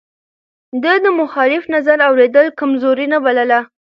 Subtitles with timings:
[0.83, 3.59] ده د مخالف نظر اورېدل کمزوري نه بلله.